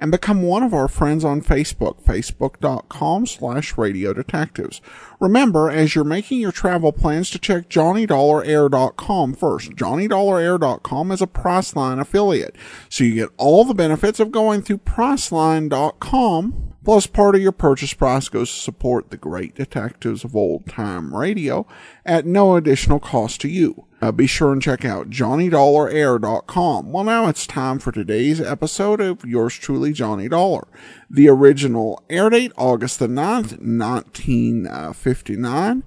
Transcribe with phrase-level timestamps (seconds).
[0.00, 4.80] and become one of our friends on Facebook, facebook.com slash radio detectives.
[5.20, 9.72] Remember, as you're making your travel plans to check JohnnyDollarAir.com first.
[9.72, 12.56] JohnnyDollarAir.com is a Priceline affiliate,
[12.88, 17.92] so you get all the benefits of going through Priceline.com Plus, part of your purchase
[17.92, 21.66] price goes to support the great detectives of old time radio
[22.06, 23.84] at no additional cost to you.
[24.00, 26.90] Uh, be sure and check out JohnnyDollarAir.com.
[26.90, 30.66] Well, now it's time for today's episode of yours truly, Johnny Dollar.
[31.10, 35.82] The original air date, August the 9th, 1959,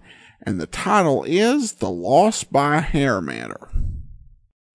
[0.46, 3.68] and the title is The Loss by Hair Matter.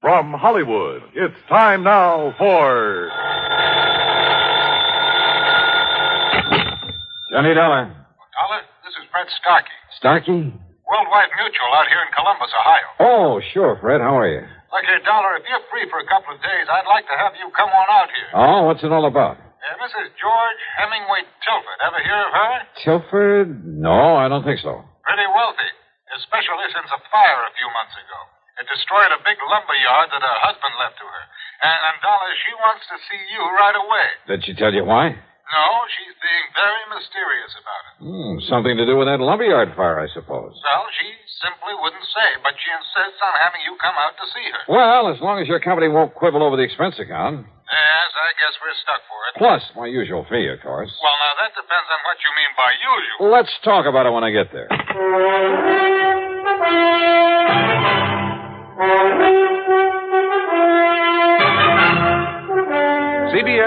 [0.00, 3.08] From Hollywood, it's time now for.
[7.28, 7.92] Johnny Dollar.
[7.92, 9.76] Dollar, this is Fred Starkey.
[10.00, 10.40] Starkey?
[10.88, 12.88] Worldwide Mutual out here in Columbus, Ohio.
[13.04, 14.00] Oh, sure, Fred.
[14.00, 14.40] How are you?
[14.72, 17.36] Look here, Dollar, if you're free for a couple of days, I'd like to have
[17.36, 18.28] you come on out here.
[18.32, 19.36] Oh, what's it all about?
[19.36, 20.08] Uh, Mrs.
[20.16, 21.78] George Hemingway Tilford.
[21.84, 22.54] Ever hear of her?
[22.84, 23.48] Tilford?
[23.64, 24.80] No, I don't think so.
[25.04, 25.70] Pretty wealthy,
[26.16, 28.18] especially since a fire a few months ago.
[28.60, 31.24] It destroyed a big lumber yard that her husband left to her.
[31.68, 34.08] And, and Dollar, she wants to see you right away.
[34.32, 35.16] Did she tell you why?
[35.48, 35.64] No,
[35.96, 37.92] she's being very mysterious about it.
[38.04, 40.52] Hmm, something to do with that lumberyard fire, I suppose.
[40.60, 41.08] Well, she
[41.40, 44.62] simply wouldn't say, but she insists on having you come out to see her.
[44.68, 47.48] Well, as long as your company won't quibble over the expense account.
[47.48, 49.32] Yes, I guess we're stuck for it.
[49.40, 50.88] Plus my usual fee, of course.
[51.00, 53.32] Well, now that depends on what you mean by usual.
[53.32, 54.68] Let's talk about it when I get there.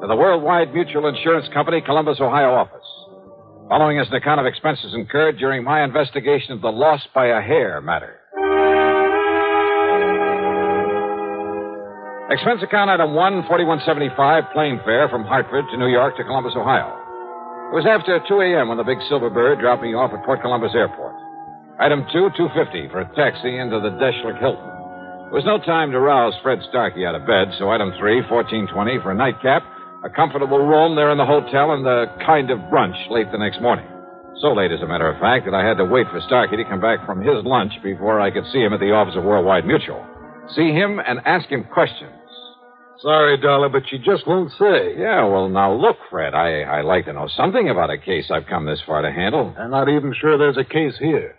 [0.00, 2.84] to the Worldwide Mutual Insurance Company, Columbus, Ohio office.
[3.68, 7.40] Following is an account of expenses incurred during my investigation of the loss by a
[7.40, 8.20] hair matter.
[12.28, 16.92] Expense account item 1, 4175, plane fare from Hartford to New York to Columbus, Ohio.
[17.72, 18.68] It was after 2 a.m.
[18.68, 21.16] when the big silver bird dropped me off at Port Columbus Airport.
[21.80, 24.70] Item 2, 250 for a taxi into the Deschler Hilton.
[25.32, 29.02] There was no time to rouse Fred Starkey out of bed, so item 3, 1420
[29.02, 29.64] for a nightcap,
[30.06, 33.60] a comfortable room there in the hotel, and a kind of brunch late the next
[33.60, 33.86] morning.
[34.40, 36.64] So late, as a matter of fact, that I had to wait for Starkey to
[36.64, 39.66] come back from his lunch before I could see him at the office of Worldwide
[39.66, 40.04] Mutual.
[40.54, 42.12] See him and ask him questions.
[43.02, 44.94] Sorry, Dollar, but she just won't say.
[44.96, 48.46] Yeah, well, now look, Fred, I, I like to know something about a case I've
[48.46, 49.54] come this far to handle.
[49.58, 51.34] I'm not even sure there's a case here.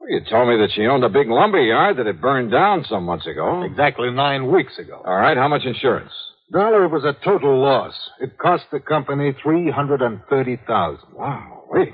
[0.00, 2.84] Well, you told me that she owned a big lumber yard that had burned down
[2.88, 3.62] some months ago.
[3.62, 5.02] Exactly nine weeks ago.
[5.04, 6.12] All right, how much insurance?
[6.52, 7.94] Dollar, it was a total loss.
[8.20, 11.14] It cost the company three hundred and thirty thousand.
[11.14, 11.92] Wow, wait.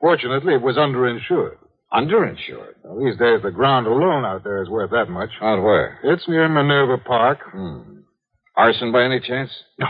[0.00, 1.56] Fortunately, it was underinsured.
[1.92, 2.74] Underinsured?
[2.84, 5.30] Well, these days, the ground alone out there is worth that much.
[5.42, 5.98] Out where?
[6.04, 7.38] It's near Minerva Park.
[7.52, 8.00] Hmm.
[8.56, 9.50] Arson by any chance?
[9.78, 9.86] No,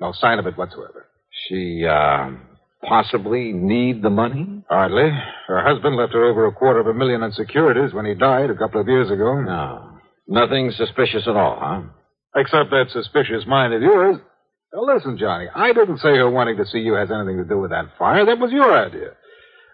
[0.00, 1.06] no sign of it whatsoever.
[1.48, 2.30] She, uh,
[2.86, 4.62] possibly need the money?
[4.68, 5.10] Hardly.
[5.46, 8.50] Her husband left her over a quarter of a million in securities when he died
[8.50, 9.40] a couple of years ago.
[9.40, 9.98] No.
[10.26, 11.82] Nothing suspicious at all, huh?
[12.36, 14.16] Except that suspicious mind of yours.
[14.72, 17.58] Now, listen, Johnny, I didn't say her wanting to see you has anything to do
[17.58, 18.26] with that fire.
[18.26, 19.10] That was your idea.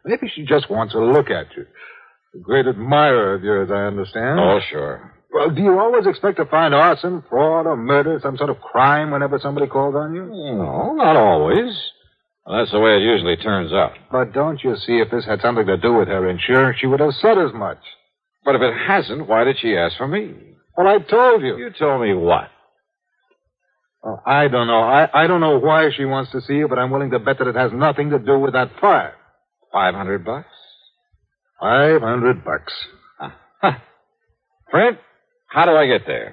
[0.05, 1.67] Maybe she just wants a look at you.
[2.35, 4.39] A great admirer of yours, I understand.
[4.39, 5.15] Oh, sure.
[5.33, 9.11] Well, do you always expect to find arson, fraud, or murder, some sort of crime
[9.11, 10.27] whenever somebody calls on you?
[10.27, 11.75] No, not always.
[12.45, 13.93] Well, that's the way it usually turns out.
[14.11, 17.01] But don't you see if this had something to do with her insurance, she would
[17.01, 17.79] have said as much.
[18.45, 20.35] But if it hasn't, why did she ask for me?
[20.81, 21.59] Well, I told you.
[21.59, 22.49] You told me what?
[24.03, 24.81] Oh, I don't know.
[24.81, 27.37] I, I don't know why she wants to see you, but I'm willing to bet
[27.39, 29.13] that it has nothing to do with that fire.
[29.71, 30.49] Five hundred bucks?
[31.61, 32.73] Five hundred bucks.
[33.21, 33.71] Ah, huh.
[33.73, 33.79] huh.
[34.71, 34.99] Fred,
[35.49, 36.33] how do I get there?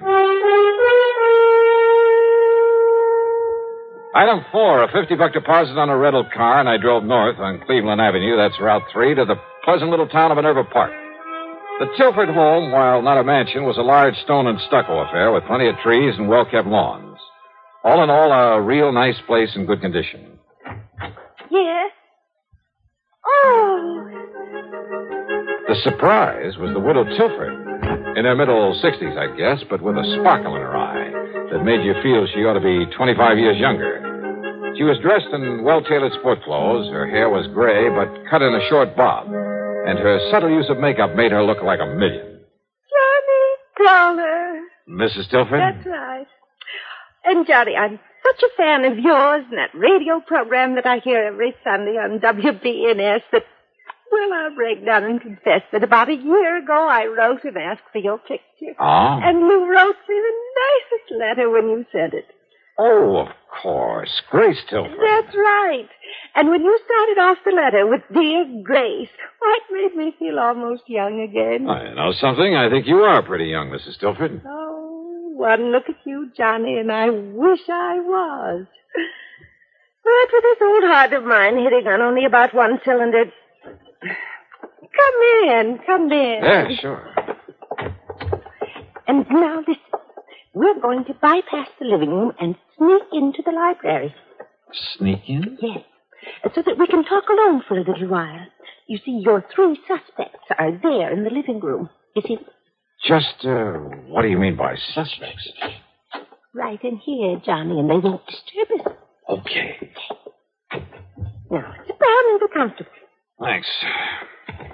[4.16, 7.60] Item four, a 50 buck deposit on a rental car, and I drove north on
[7.66, 10.92] Cleveland Avenue, that's Route 3, to the pleasant little town of Minerva Park.
[11.78, 15.44] The Tilford home, while not a mansion, was a large stone and stucco affair with
[15.46, 17.18] plenty of trees and well kept lawns.
[17.84, 20.38] All in all, a real nice place in good condition.
[21.50, 21.90] Yes.
[23.24, 24.08] Oh,
[25.68, 27.54] The surprise was the widow Tilford.
[28.18, 31.10] In her middle 60s, I guess, but with a sparkle in her eye
[31.52, 34.02] that made you feel she ought to be 25 years younger.
[34.76, 36.90] She was dressed in well tailored sport clothes.
[36.90, 39.30] Her hair was gray, but cut in a short bob.
[39.88, 42.44] And her subtle use of makeup made her look like a million.
[42.92, 44.60] Johnny Dollar.
[44.86, 45.30] Mrs.
[45.30, 45.60] Tilford?
[45.60, 46.26] That's right.
[47.24, 51.24] And Johnny, I'm such a fan of yours and that radio program that I hear
[51.24, 53.44] every Sunday on WBNS that,
[54.12, 57.88] well, I'll break down and confess that about a year ago I wrote and asked
[57.90, 58.76] for your picture.
[58.78, 59.20] Oh.
[59.22, 62.26] And you wrote me the nicest letter when you sent it.
[62.78, 63.28] Oh, of
[63.62, 64.22] course.
[64.30, 64.98] Grace Tilford.
[65.02, 65.88] That's right.
[66.36, 69.08] And when you started off the letter with Dear Grace,
[69.40, 71.68] why, it made me feel almost young again.
[71.68, 72.54] I know something.
[72.54, 73.98] I think you are pretty young, Mrs.
[73.98, 74.40] Tilford.
[74.46, 78.66] Oh, one look at you, Johnny, and I wish I was.
[80.04, 83.24] But with this old heart of mine hitting on only about one cylinder.
[84.00, 86.40] Come in, come in.
[86.42, 87.14] Yeah, sure.
[89.06, 89.87] And now listen.
[90.58, 94.12] We're going to bypass the living room and sneak into the library.
[94.96, 95.56] Sneak in?
[95.62, 95.84] Yes.
[96.52, 98.44] So that we can talk alone for a little while.
[98.88, 101.88] You see, your three suspects are there in the living room.
[102.16, 102.38] You see,
[103.06, 103.74] Just, uh,
[104.10, 105.48] what do you mean by suspects?
[106.52, 108.92] right in here, Johnny, and they won't disturb us.
[109.28, 109.92] Okay.
[111.52, 112.90] Now, sit down and be comfortable.
[113.40, 113.68] Thanks.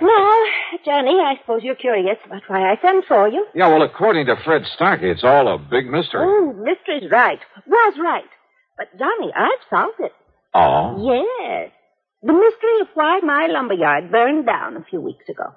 [0.00, 0.42] Now,
[0.84, 3.46] Johnny, I suppose you're curious about why I sent for you.
[3.54, 6.22] Yeah, well, according to Fred Starkey, it's all a big mystery.
[6.24, 7.38] Oh, mystery's right.
[7.66, 8.24] Was right.
[8.76, 10.12] But, Johnny, I've solved it.
[10.54, 10.96] Oh?
[11.04, 11.70] Yes.
[12.22, 15.52] The mystery of why my lumberyard burned down a few weeks ago.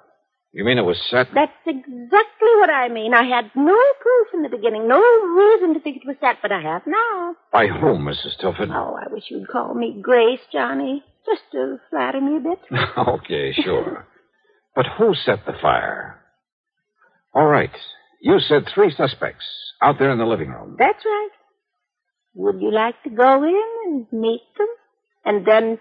[0.52, 1.28] You mean it was set?
[1.34, 3.12] That's exactly what I mean.
[3.12, 6.52] I had no proof in the beginning, no reason to think it was set, but
[6.52, 7.34] I have now.
[7.52, 8.38] By whom, Mrs.
[8.40, 8.70] Tilford?
[8.70, 12.58] Oh, I wish you'd call me Grace, Johnny, just to flatter me a bit.
[12.98, 14.06] okay, sure.
[14.74, 16.18] But who set the fire?
[17.34, 17.70] All right.
[18.22, 19.44] You said three suspects
[19.82, 20.76] out there in the living room.
[20.78, 21.28] That's right.
[22.34, 24.68] Would you like to go in and meet them?
[25.24, 25.78] And then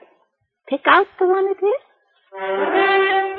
[0.68, 3.37] pick out the one it is?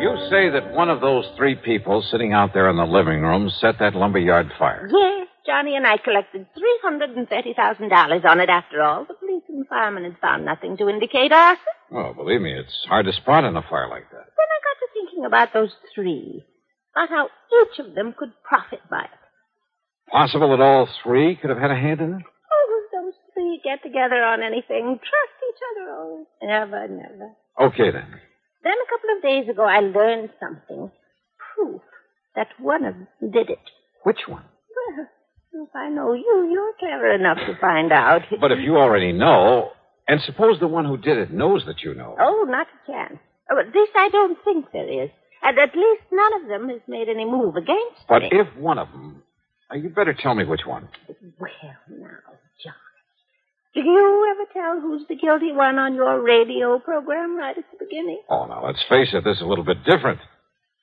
[0.00, 3.48] You say that one of those three people sitting out there in the living room
[3.60, 4.88] set that lumberyard fire.
[4.90, 6.46] Yes, Johnny and I collected
[6.92, 9.04] $330,000 on it after all.
[9.06, 11.62] The police and firemen had found nothing to indicate arson.
[11.92, 14.26] Oh, well, believe me, it's hard to spot in a fire like that.
[14.36, 16.44] Then I got to thinking about those three,
[16.94, 17.24] about how
[17.62, 19.10] each of them could profit by it.
[20.10, 22.22] Possible that all three could have had a hand in it?
[23.34, 25.90] Three get together on anything, trust each other.
[25.90, 27.32] Oh, never, never.
[27.60, 28.06] Okay, then.
[28.62, 30.90] Then a couple of days ago, I learned something.
[31.54, 31.82] Proof
[32.36, 33.58] that one of them did it.
[34.04, 34.44] Which one?
[34.96, 35.06] Well,
[35.64, 38.22] if I know you, you're clever enough to find out.
[38.40, 39.70] But if you already know,
[40.08, 42.16] and suppose the one who did it knows that you know.
[42.20, 43.18] Oh, not a chance.
[43.50, 45.10] Oh, but this I don't think there is.
[45.42, 48.28] And at least none of them has made any move against But me.
[48.32, 49.22] if one of them.
[49.70, 50.88] Uh, you better tell me which one.
[51.38, 51.50] Well,
[51.88, 52.08] now,
[52.62, 52.74] John.
[53.74, 57.84] Do you ever tell who's the guilty one on your radio program right at the
[57.84, 58.20] beginning?
[58.28, 60.20] Oh, now, let's face it, this is a little bit different.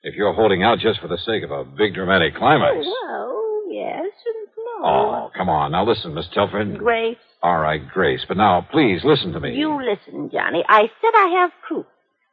[0.03, 2.77] If you're holding out just for the sake of a big dramatic climax.
[2.85, 4.85] Oh, well, yes and no.
[4.85, 5.71] Oh, come on.
[5.71, 6.77] Now, listen, Miss Tilford.
[6.79, 8.21] Grace, All right, Grace.
[8.27, 9.55] But now, please, listen to me.
[9.55, 10.63] you listen, Johnny.
[10.67, 11.85] I said I have proof,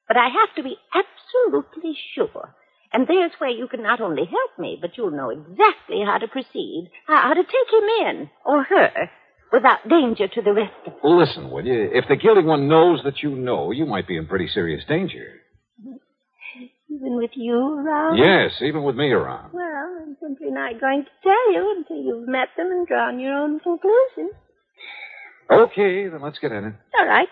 [0.08, 2.54] but I have to be absolutely sure.
[2.92, 6.26] And there's where you can not only help me, but you'll know exactly how to
[6.26, 9.10] proceed, how, how to take him in, or her,
[9.52, 10.99] without danger to the rest of us.
[11.02, 11.90] Listen, will you?
[11.93, 15.40] If the guilty one knows that you know, you might be in pretty serious danger.
[16.90, 18.17] Even with you around?
[18.17, 19.52] Yes, even with me around.
[19.52, 23.35] Well, I'm simply not going to tell you until you've met them and drawn your
[23.35, 24.33] own conclusions.
[25.50, 26.75] Okay, then let's get in it.
[26.99, 27.28] All right.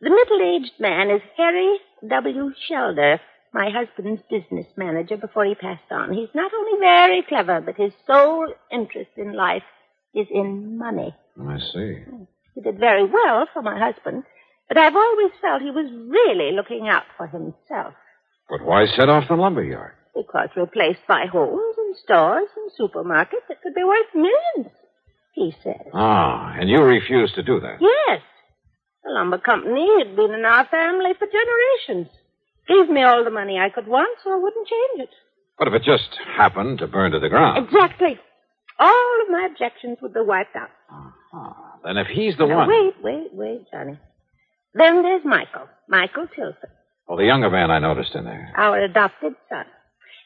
[0.00, 2.50] The middle-aged man is Harry W.
[2.68, 3.20] Shelder,
[3.52, 6.12] my husband's business manager before he passed on.
[6.12, 9.62] He's not only very clever, but his sole interest in life
[10.14, 11.14] is in money.
[11.40, 11.98] I see.
[12.54, 14.24] He did very well for my husband,
[14.68, 17.94] but I've always felt he was really looking out for himself.
[18.48, 19.92] But why set off the lumber yard?
[20.14, 24.74] Because replaced by homes and stores and supermarkets that could be worth millions,
[25.34, 25.86] he says.
[25.94, 27.78] Ah, and you refused to do that.
[27.80, 28.20] Yes.
[29.04, 32.08] The lumber company had been in our family for generations.
[32.68, 35.14] Gave me all the money I could want, so I wouldn't change it.
[35.56, 37.64] What if it just happened to burn to the ground.
[37.66, 38.18] Exactly.
[38.80, 40.70] All of my objections would be wiped out.
[41.32, 42.68] Ah, then if he's the Now, one.
[42.68, 43.98] wait, wait, wait, Johnny.
[44.74, 45.68] Then there's Michael.
[45.88, 46.70] Michael Tilford.
[47.08, 48.52] Oh, the younger man I noticed in there.
[48.56, 49.66] Our adopted son.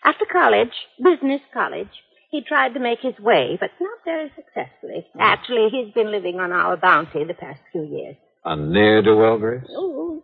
[0.04, 1.88] After college, business college,
[2.30, 5.06] he tried to make his way, but not very successfully.
[5.18, 8.16] Actually, he's been living on our bounty the past few years.
[8.44, 9.64] A ne'er-do-well, Grace?
[9.70, 10.22] Oh,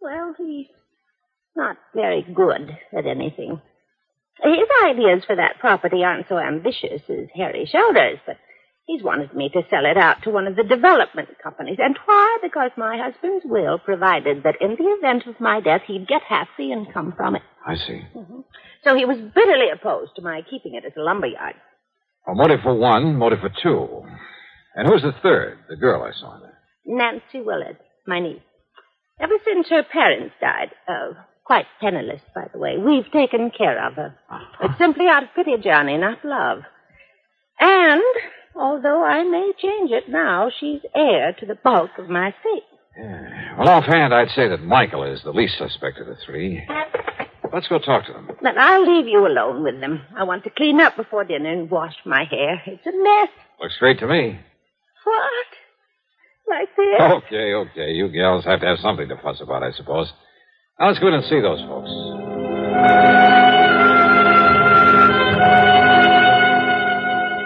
[0.00, 0.66] well, he's
[1.56, 3.60] not very good at anything.
[4.42, 8.36] His ideas for that property aren't so ambitious as Harry Shelder's, but
[8.86, 11.78] he's wanted me to sell it out to one of the development companies.
[11.80, 12.38] And why?
[12.42, 16.48] Because my husband's will provided that in the event of my death, he'd get half
[16.58, 17.42] the income from it.
[17.66, 18.02] I see.
[18.82, 21.54] So he was bitterly opposed to my keeping it as a lumberyard.
[22.26, 24.02] Well, motive for one, motive for two.
[24.74, 25.58] And who's the third?
[25.68, 26.58] The girl I saw there.
[26.84, 28.42] Nancy Willard, my niece.
[29.20, 31.14] Ever since her parents died, uh,
[31.44, 34.16] quite penniless, by the way, we've taken care of her.
[34.62, 36.62] It's simply out of pity, Johnny, not love.
[37.60, 38.02] And,
[38.56, 42.64] although I may change it now, she's heir to the bulk of my estate.
[42.98, 43.58] Yeah.
[43.58, 46.66] Well, offhand, I'd say that Michael is the least suspect of the three.
[47.52, 48.30] Let's go talk to them.
[48.42, 50.00] Then I'll leave you alone with them.
[50.16, 52.60] I want to clean up before dinner and wash my hair.
[52.66, 53.28] It's a mess.
[53.60, 54.40] Looks great to me.
[55.04, 55.46] What?
[56.48, 57.00] Like this?
[57.00, 57.92] Okay, okay.
[57.92, 60.12] You gals have to have something to fuss about, I suppose.
[60.78, 61.90] Now let's go in and see those folks.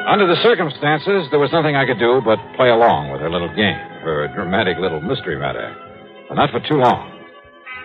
[0.09, 3.55] Under the circumstances, there was nothing I could do but play along with her little
[3.55, 5.77] game, her dramatic little mystery matter.
[6.29, 7.15] But not for too long.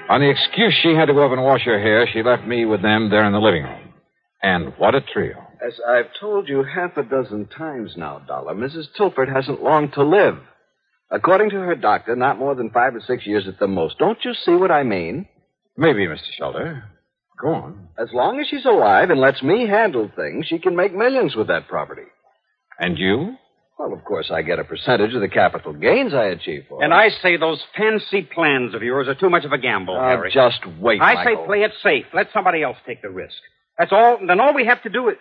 [0.10, 2.64] On the excuse she had to go up and wash her hair, she left me
[2.64, 3.94] with them there in the living room.
[4.42, 5.36] And what a trio.
[5.66, 8.88] As I've told you half a dozen times now, Dollar, Mrs.
[8.96, 10.38] Tilford hasn't long to live.
[11.12, 13.98] According to her doctor, not more than five or six years at the most.
[14.00, 15.28] Don't you see what I mean?
[15.78, 16.32] Maybe, Mr.
[16.38, 16.84] Shelder.
[17.42, 17.88] Go on.
[17.98, 21.48] As long as she's alive and lets me handle things, she can make millions with
[21.48, 22.04] that property.
[22.80, 23.36] And you?
[23.80, 26.84] Well, of course, I get a percentage of the capital gains I achieve for her.
[26.86, 30.10] And I say those fancy plans of yours are too much of a gamble, Uh,
[30.10, 30.32] Harry.
[30.32, 31.42] just wait, I Michael.
[31.42, 32.06] say play it safe.
[32.14, 33.36] Let somebody else take the risk.
[33.78, 34.20] That's all.
[34.26, 35.16] Then all we have to do is.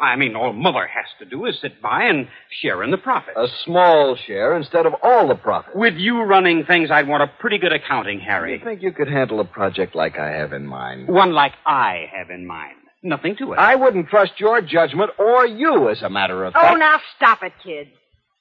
[0.00, 2.28] I mean, all Mother has to do is sit by and
[2.62, 3.34] share in the profit.
[3.36, 5.76] A small share instead of all the profit.
[5.76, 8.58] With you running things, I'd want a pretty good accounting, Harry.
[8.58, 11.08] You think you could handle a project like I have in mind?
[11.08, 12.76] One like I have in mind.
[13.02, 13.58] Nothing to it.
[13.58, 16.74] I wouldn't trust your judgment or you, as a matter of oh, fact.
[16.74, 17.90] Oh, now stop it, kids.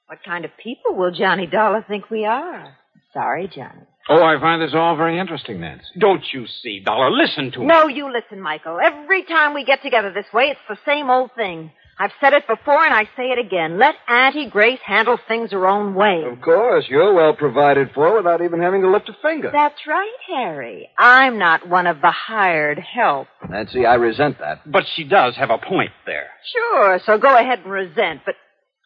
[0.07, 2.75] What kind of people will Johnny Dollar think we are?
[3.13, 3.85] Sorry, Johnny.
[4.07, 5.85] Oh, I find this all very interesting, Nancy.
[5.97, 7.09] Don't you see, Dollar?
[7.09, 7.65] Listen to me.
[7.65, 8.79] No, you listen, Michael.
[8.83, 11.71] Every time we get together this way, it's the same old thing.
[11.97, 13.79] I've said it before and I say it again.
[13.79, 16.23] Let Auntie Grace handle things her own way.
[16.29, 19.49] Of course, you're well provided for without even having to lift a finger.
[19.51, 20.89] That's right, Harry.
[20.97, 23.27] I'm not one of the hired help.
[23.49, 24.69] Nancy, I resent that.
[24.69, 26.27] But she does have a point there.
[26.51, 28.35] Sure, so go ahead and resent, but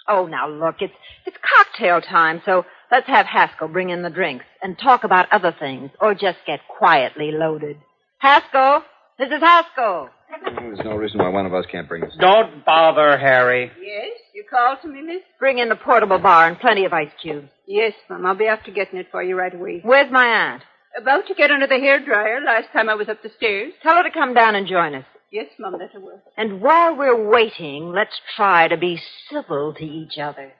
[0.07, 0.93] oh now look, it's
[1.25, 5.55] it's cocktail time, so let's have Haskell bring in the drinks and talk about other
[5.57, 7.77] things, or just get quietly loaded.
[8.19, 8.83] Haskell,
[9.17, 10.09] this is Haskell.
[10.55, 12.15] There's no reason why one of us can't bring this.
[12.19, 13.71] Don't bother, Harry.
[13.81, 15.21] Yes, you called to me, miss?
[15.39, 17.49] Bring in the portable bar and plenty of ice cubes.
[17.67, 18.25] Yes, Mum.
[18.25, 19.81] I'll be after getting it for you right away.
[19.83, 20.63] Where's my aunt?
[20.97, 23.73] About to get under the hair dryer last time I was up the stairs.
[23.81, 25.05] Tell her to come down and join us.
[25.31, 26.21] Yes, Mum, that I will.
[26.37, 28.99] And while we're waiting, let's try to be
[29.31, 30.51] civil to each other.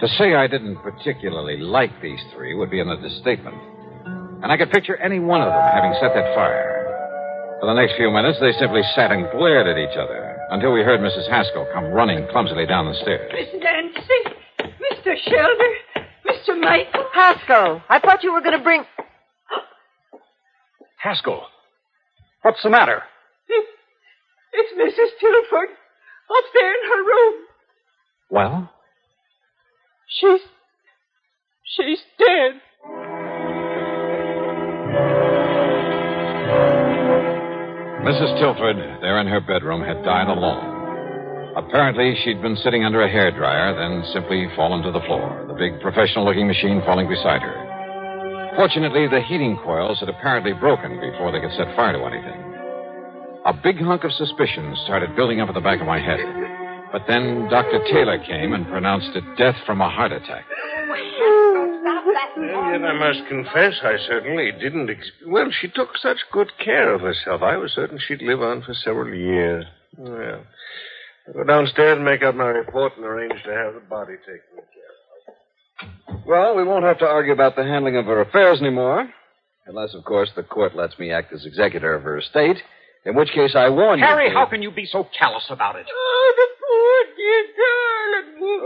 [0.00, 3.56] To say I didn't particularly like these three would be an understatement.
[4.42, 6.78] And I could picture any one of them having set that fire.
[7.58, 10.82] For the next few minutes, they simply sat and glared at each other until we
[10.82, 11.28] heard Mrs.
[11.28, 13.32] Haskell come running clumsily down the stairs.
[13.34, 15.16] Miss Nancy, Mr.
[15.26, 16.60] Shelder, Mr.
[16.60, 17.04] Michael.
[17.12, 18.84] Haskell, I thought you were going to bring.
[21.02, 21.42] Haskell,
[22.42, 23.02] what's the matter?
[23.48, 23.68] It's,
[24.52, 25.18] it's Mrs.
[25.18, 25.70] Tilford
[26.30, 27.34] up there in her room.
[28.30, 28.70] Well?
[30.20, 30.40] She's.
[31.76, 32.52] she's dead.
[38.02, 38.40] Mrs.
[38.40, 41.54] Tilford, there in her bedroom, had died alone.
[41.56, 45.54] Apparently, she'd been sitting under a hair dryer, then simply fallen to the floor, the
[45.54, 48.54] big professional looking machine falling beside her.
[48.56, 52.42] Fortunately, the heating coils had apparently broken before they could set fire to anything.
[53.46, 56.57] A big hunk of suspicion started building up at the back of my head.
[56.92, 57.80] But then Dr.
[57.92, 60.44] Taylor came and pronounced it death from a heart attack.
[62.36, 64.88] And yet I must confess, I certainly didn't.
[64.90, 67.42] Ex- well, she took such good care of herself.
[67.42, 69.64] I was certain she'd live on for several years.
[69.96, 70.42] Well,
[71.26, 74.40] I'll go downstairs and make out my report and arrange to have the body taken
[74.56, 76.24] care of.
[76.26, 79.08] Well, we won't have to argue about the handling of her affairs anymore.
[79.66, 82.56] Unless, of course, the court lets me act as executor of her estate.
[83.04, 84.04] In which case, I warn you.
[84.04, 85.86] Harry, how can you be so callous about it?
[85.90, 87.17] Oh, the poor dear darling.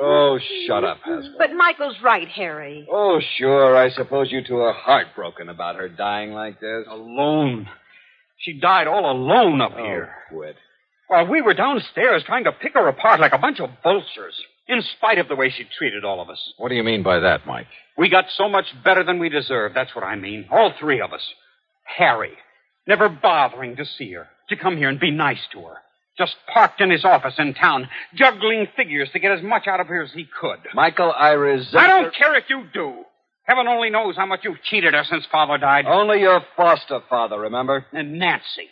[0.05, 1.35] Oh, shut up, Haskell.
[1.39, 2.87] But Michael's right, Harry.
[2.91, 3.77] Oh, sure.
[3.77, 6.85] I suppose you two are heartbroken about her dying like this.
[6.89, 7.69] Alone.
[8.39, 10.15] She died all alone up Oh, here.
[10.31, 10.57] quit.
[11.09, 14.35] While we were downstairs trying to pick her apart like a bunch of vultures,
[14.69, 16.53] in spite of the way she treated all of us.
[16.57, 17.67] What do you mean by that, Mike?
[17.99, 19.77] We got so much better than we deserved.
[19.77, 20.47] That's what I mean.
[20.51, 21.23] All three of us.
[21.85, 22.33] Harry,
[22.87, 25.77] never bothering to see her, to come here and be nice to her.
[26.19, 29.87] Just parked in his office in town, juggling figures to get as much out of
[29.87, 30.59] her as he could.
[30.75, 31.77] Michael, I resent.
[31.83, 33.05] I don't her- care if you do.
[33.45, 35.87] Heaven only knows how much you've cheated her since Father died.
[35.87, 37.87] Only your foster father, remember?
[37.93, 38.69] And Nancy,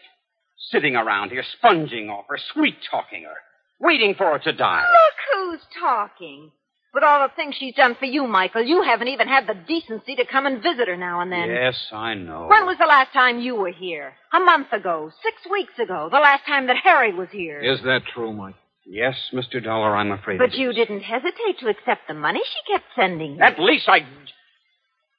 [0.70, 3.34] sitting around here, sponging off her, sweet talking her,
[3.80, 4.82] waiting for her to die.
[4.82, 6.52] Look who's talking.
[6.92, 10.16] With all the things she's done for you, Michael, you haven't even had the decency
[10.16, 11.48] to come and visit her now and then.
[11.48, 12.48] Yes, I know.
[12.48, 14.14] When was the last time you were here?
[14.32, 17.60] A month ago, six weeks ago, the last time that Harry was here.
[17.60, 18.56] Is that true, Mike?
[18.84, 19.62] Yes, Mr.
[19.62, 20.38] Dollar, I'm afraid.
[20.38, 23.40] But it you didn't hesitate to accept the money she kept sending you.
[23.40, 24.00] At least I.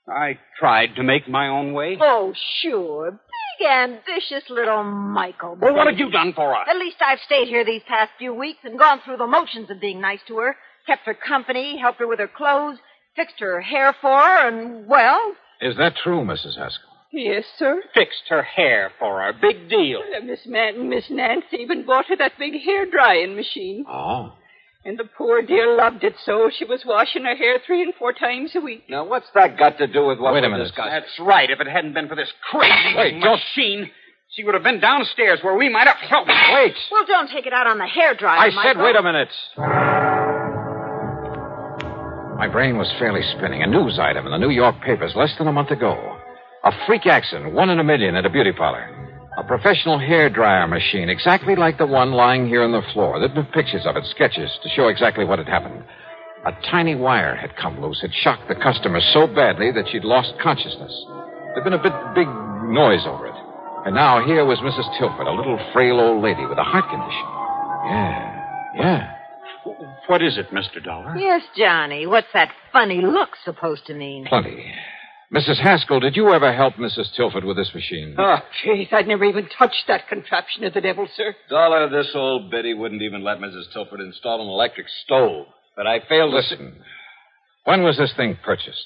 [0.09, 1.97] I tried to make my own way.
[2.01, 3.11] Oh, sure.
[3.11, 5.55] Big, ambitious little Michael.
[5.61, 6.67] Well, what have you done for us?
[6.69, 9.79] At least I've stayed here these past few weeks and gone through the motions of
[9.79, 12.77] being nice to her, kept her company, helped her with her clothes,
[13.15, 16.57] fixed her hair for her, and, well, Is that true, Mrs.
[16.57, 16.87] Haskell?
[17.13, 17.81] Yes, sir.
[17.93, 19.33] Fixed her hair for her.
[19.33, 19.99] Big deal.
[20.15, 23.85] Uh, Miss Man- Miss Nancy even bought her that big hair drying machine.
[23.89, 24.33] Oh.
[24.85, 28.13] And the poor dear loved it so she was washing her hair three and four
[28.13, 28.85] times a week.
[28.89, 30.63] Now, what's that got to do with what Wait a we're minute.
[30.63, 30.91] discussing?
[30.91, 31.49] That's right.
[31.51, 33.91] If it hadn't been for this crazy Wait, don't- machine,
[34.29, 36.31] she would have been downstairs where we might have helped.
[36.53, 36.73] Wait.
[36.91, 38.83] well, don't take it out on the hair dryer, I said, Michael.
[38.85, 39.29] wait a minute.
[42.41, 43.61] My brain was fairly spinning.
[43.61, 45.93] A news item in the New York papers less than a month ago.
[46.63, 48.81] A freak accident, one in a million at a beauty parlor.
[49.37, 53.19] A professional hair dryer machine, exactly like the one lying here on the floor.
[53.19, 55.83] There'd been pictures of it, sketches, to show exactly what had happened.
[56.47, 60.33] A tiny wire had come loose, It shocked the customer so badly that she'd lost
[60.41, 61.05] consciousness.
[61.53, 62.27] There'd been a bit big
[62.65, 63.37] noise over it.
[63.85, 64.97] And now here was Mrs.
[64.97, 67.27] Tilford, a little frail old lady with a heart condition.
[67.85, 69.10] Yeah, yeah.
[70.07, 70.83] What is it, Mr.
[70.83, 71.15] Dollar?
[71.17, 72.05] Yes, Johnny.
[72.05, 74.25] What's that funny look supposed to mean?
[74.25, 74.65] Plenty.
[75.33, 75.61] Mrs.
[75.61, 77.15] Haskell, did you ever help Mrs.
[77.15, 78.15] Tilford with this machine?
[78.17, 81.33] Oh, jeez, I'd never even touched that contraption of the devil, sir.
[81.49, 83.71] Dollar, this old biddy wouldn't even let Mrs.
[83.71, 85.45] Tilford install an electric stove.
[85.77, 86.37] But I failed to...
[86.37, 86.75] Listen,
[87.63, 88.85] when was this thing purchased?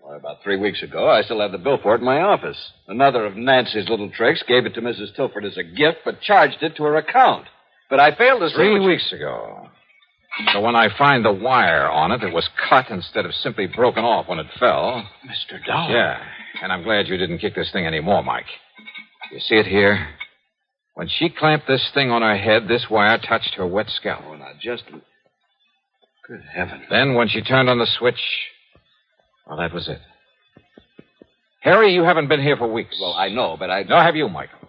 [0.00, 2.56] Why, about three weeks ago, I still have the bill for it in my office.
[2.86, 5.16] Another of Nancy's little tricks gave it to Mrs.
[5.16, 7.46] Tilford as a gift, but charged it to her account.
[7.90, 8.54] But I failed to see...
[8.54, 9.70] Three what- weeks ago.
[10.52, 14.04] So when I find the wire on it, it was cut instead of simply broken
[14.04, 15.08] off when it fell.
[15.26, 15.64] Mr.
[15.66, 15.90] Dollar.
[15.92, 16.22] Yeah,
[16.62, 18.46] and I'm glad you didn't kick this thing anymore, Mike.
[19.32, 20.08] You see it here?
[20.94, 24.22] When she clamped this thing on her head, this wire touched her wet scalp.
[24.26, 24.84] Oh, now, just...
[26.26, 26.84] Good heavens.
[26.90, 28.20] Then when she turned on the switch,
[29.46, 30.00] well, that was it.
[31.60, 32.96] Harry, you haven't been here for weeks.
[33.00, 33.82] Well, I know, but I...
[33.82, 34.68] Nor have you, Michael.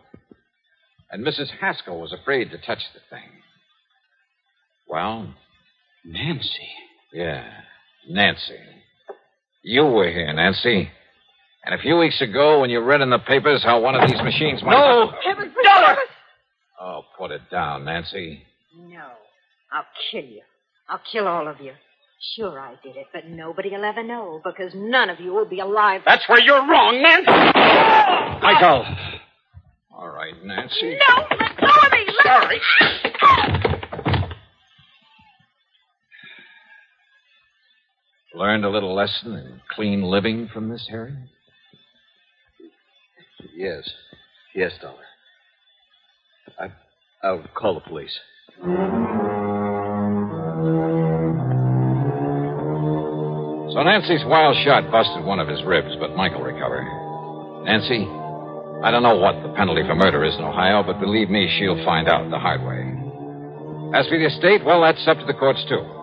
[1.11, 1.49] And Mrs.
[1.59, 3.29] Haskell was afraid to touch the thing.
[4.87, 5.33] Well,
[6.05, 6.69] Nancy.
[7.13, 7.43] yeah,
[8.09, 8.57] Nancy.
[9.63, 10.89] You were here, Nancy.
[11.65, 14.21] And a few weeks ago, when you read in the papers how one of these
[14.23, 14.71] machines might.
[14.71, 15.11] No!
[15.23, 15.97] Heaven Dollar!
[16.81, 18.41] Oh, put it down, Nancy.
[18.75, 19.07] No.
[19.71, 20.41] I'll kill you.
[20.87, 21.73] I'll kill all of you.
[22.35, 25.59] Sure, I did it, but nobody will ever know because none of you will be
[25.59, 26.01] alive.
[26.05, 27.31] That's where you're wrong, Nancy.
[28.41, 28.85] Michael.
[29.91, 30.97] All right, Nancy.
[31.07, 31.23] No!
[31.37, 32.05] Let go of me!
[32.07, 32.61] Let Sorry.
[33.21, 33.58] Ah!
[38.39, 41.13] Learned a little lesson in clean living from this, Harry?
[43.53, 43.83] Yes.
[44.55, 44.95] Yes, Dollar.
[46.57, 46.67] I...
[47.21, 48.17] I'll call the police.
[53.73, 56.87] So Nancy's wild shot busted one of his ribs, but Michael recovered.
[57.65, 58.07] Nancy,
[58.85, 61.83] I don't know what the penalty for murder is in Ohio, but believe me, she'll
[61.83, 63.99] find out the hard way.
[63.99, 65.98] As for the estate, well, that's up to the courts, too.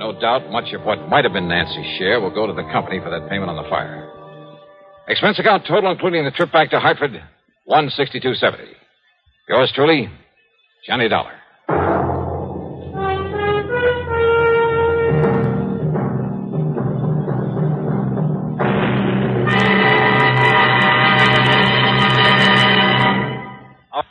[0.00, 3.00] No doubt much of what might have been Nancy's share will go to the company
[3.00, 4.08] for that payment on the fire.
[5.08, 7.22] Expense account total, including the trip back to Hartford,
[7.66, 8.72] one sixty-two seventy.
[9.46, 10.08] Yours truly,
[10.86, 11.32] Johnny Dollar.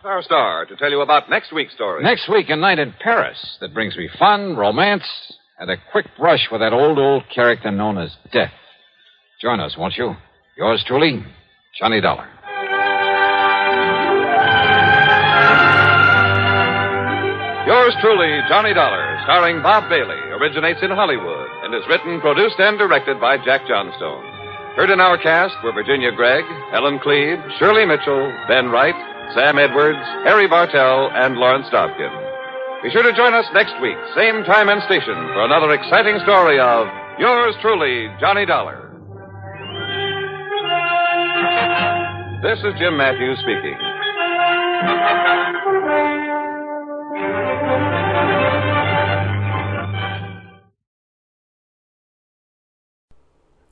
[0.03, 2.03] Our star to tell you about next week's story.
[2.03, 5.03] Next week, a night in Paris that brings me fun, romance,
[5.59, 8.53] and a quick brush with that old, old character known as Death.
[9.41, 10.15] Join us, won't you?
[10.57, 11.23] Yours truly,
[11.77, 12.27] Johnny Dollar.
[17.67, 22.79] Yours truly, Johnny Dollar, starring Bob Bailey, originates in Hollywood and is written, produced, and
[22.79, 24.23] directed by Jack Johnstone.
[24.75, 28.95] Heard in our cast were Virginia Gregg, Ellen Cleve, Shirley Mitchell, Ben Wright,
[29.35, 32.28] Sam Edwards, Harry Bartell, and Lawrence Dobkin.
[32.81, 36.61] Be sure to join us next week, same time and station, for another exciting story
[36.61, 36.87] of
[37.19, 38.87] yours truly, Johnny Dollar.
[42.41, 43.75] This is Jim Matthews speaking.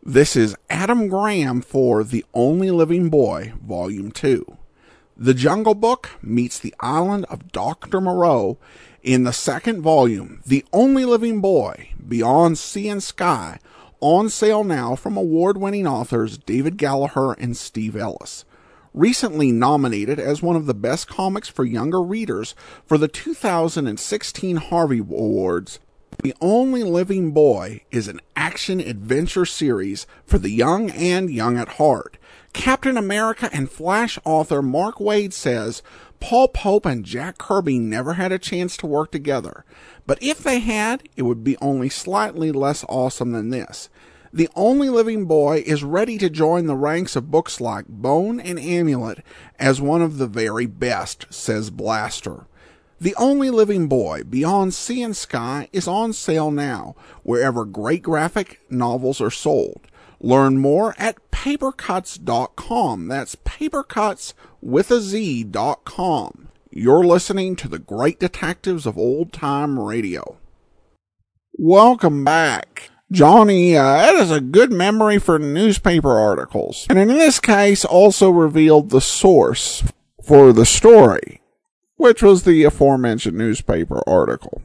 [0.03, 4.57] This is Adam Graham for The Only Living Boy, Volume 2.
[5.19, 7.99] The Jungle Book meets the island of Dr.
[7.99, 8.59] Moreau
[9.01, 13.57] in the second volume, The Only Living Boy, Beyond Sea and Sky,
[13.99, 18.45] on sale now from award winning authors David Gallagher and Steve Ellis.
[18.93, 22.53] Recently nominated as one of the best comics for younger readers
[22.85, 25.79] for the 2016 Harvey Awards,
[26.21, 31.69] the Only Living Boy is an action adventure series for the young and young at
[31.69, 32.17] heart.
[32.57, 35.83] Captain America and Flash author Mark Waid says
[36.19, 39.63] Paul Pope and Jack Kirby never had a chance to work together,
[40.07, 43.89] but if they had, it would be only slightly less awesome than this.
[44.33, 48.59] The Only Living Boy is ready to join the ranks of books like Bone and
[48.59, 49.23] Amulet
[49.59, 52.47] as one of the very best, says Blaster.
[52.99, 58.61] The Only Living Boy, Beyond Sea and Sky, is on sale now, wherever great graphic
[58.67, 59.81] novels are sold.
[60.19, 63.07] Learn more at papercutz.com.
[63.07, 66.47] That's papercuts with a Z.com.
[66.71, 70.37] You're listening to the great detectives of old time radio.
[71.57, 72.89] Welcome back.
[73.11, 76.85] Johnny, uh, that is a good memory for newspaper articles.
[76.89, 79.83] And in this case, also revealed the source
[80.21, 81.41] for the story
[81.97, 84.61] which was the aforementioned newspaper article.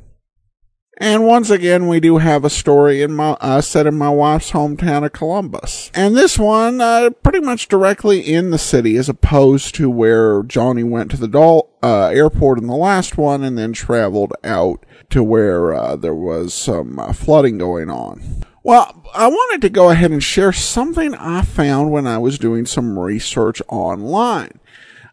[1.02, 4.52] And once again, we do have a story in my, uh, set in my wife's
[4.52, 5.90] hometown of Columbus.
[5.94, 10.84] And this one, uh, pretty much directly in the city as opposed to where Johnny
[10.84, 15.24] went to the Dol- uh, airport in the last one and then traveled out to
[15.24, 18.44] where, uh, there was some uh, flooding going on.
[18.62, 22.64] Well, I wanted to go ahead and share something I found when I was doing
[22.64, 24.60] some research online.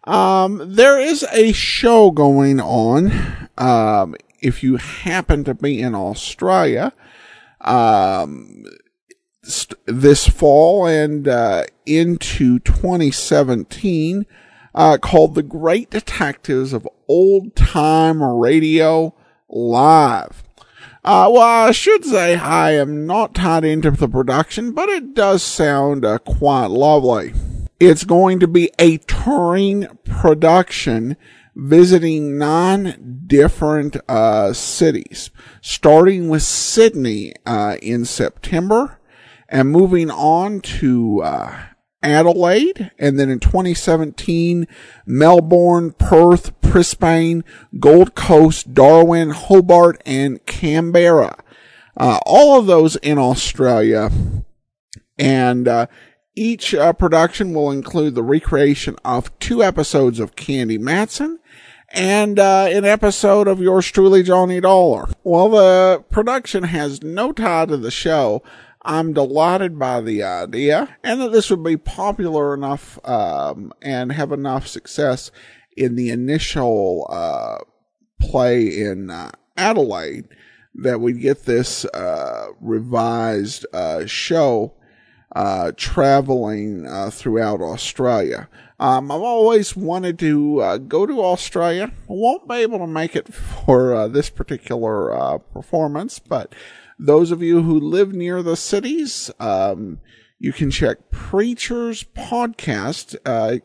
[0.04, 3.50] Um, there is a show going on.
[3.58, 6.94] Um, if you happen to be in Australia,
[7.62, 8.66] um,
[9.44, 14.26] st- this fall and uh, into 2017,
[14.76, 19.14] uh, called The Great Detectives of Old Time Radio
[19.50, 20.44] Live.
[21.04, 25.42] Uh, well, I should say I am not tied into the production, but it does
[25.42, 27.34] sound uh, quite lovely.
[27.80, 31.16] It's going to be a touring production
[31.60, 35.30] visiting nine different uh, cities,
[35.62, 39.00] starting with Sydney uh, in September
[39.50, 41.64] and moving on to uh,
[42.02, 44.68] Adelaide, and then in 2017,
[45.06, 47.44] Melbourne, Perth, Brisbane,
[47.80, 51.44] Gold Coast, Darwin, Hobart, and Canberra.
[51.98, 54.10] Uh, all of those in Australia.
[55.18, 55.88] And uh,
[56.36, 61.39] each uh, production will include the recreation of two episodes of Candy Matson
[61.92, 65.10] and uh, an episode of yours truly, Johnny Dollar.
[65.24, 68.44] While the production has no tie to the show,
[68.84, 74.32] I'm delighted by the idea and that this would be popular enough um, and have
[74.32, 75.32] enough success
[75.76, 77.58] in the initial uh,
[78.20, 80.28] play in uh, Adelaide
[80.76, 84.74] that we'd get this uh, revised uh, show
[85.36, 88.50] uh, traveling uh, throughout Australia.
[88.80, 91.92] Um, I've always wanted to uh, go to Australia.
[91.94, 96.54] I won't be able to make it for uh, this particular uh, performance, but
[96.98, 100.00] those of you who live near the cities, um,
[100.40, 103.60] you can check Preacher's podcast uh,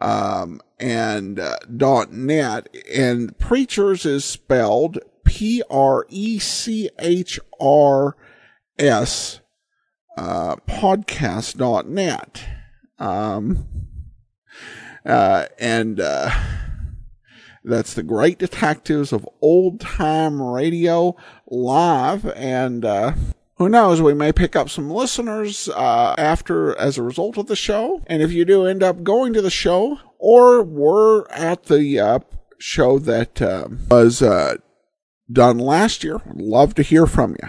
[0.00, 1.40] um, and
[1.76, 8.16] dot net, and Preachers is spelled P R E C H R
[8.78, 9.40] S
[10.66, 12.48] podcast.net.
[12.98, 13.66] Um,
[15.04, 16.30] uh, and uh,
[17.64, 22.26] that's the Great Detectives of Old Time Radio live.
[22.32, 23.14] And uh,
[23.56, 27.56] who knows, we may pick up some listeners uh, after as a result of the
[27.56, 28.02] show.
[28.06, 32.18] And if you do end up going to the show or were at the uh,
[32.58, 34.22] show that uh, was
[35.30, 37.48] done last year, love to hear from you.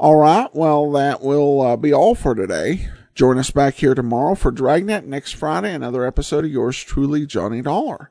[0.00, 0.48] All right.
[0.54, 2.88] Well, that will uh, be all for today.
[3.14, 7.60] Join us back here tomorrow for Dragnet next Friday, another episode of yours truly, Johnny
[7.60, 8.10] Dollar.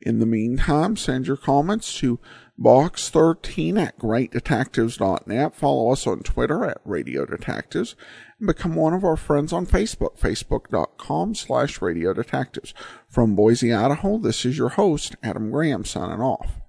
[0.00, 2.20] In the meantime, send your comments to
[2.56, 5.56] box13 at greatdetectives.net.
[5.56, 7.96] Follow us on Twitter at Radio Detectives
[8.38, 12.72] and become one of our friends on Facebook, facebook.com slash Radio Detectives.
[13.08, 16.60] From Boise, Idaho, this is your host, Adam Graham, signing off.